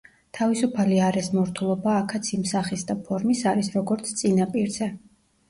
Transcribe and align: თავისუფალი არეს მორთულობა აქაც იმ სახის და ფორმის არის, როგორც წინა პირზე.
თავისუფალი 0.35 0.95
არეს 1.07 1.29
მორთულობა 1.39 1.93
აქაც 1.97 2.31
იმ 2.39 2.47
სახის 2.53 2.87
და 2.93 2.97
ფორმის 3.11 3.45
არის, 3.53 3.71
როგორც 3.77 4.13
წინა 4.23 4.51
პირზე. 4.57 4.91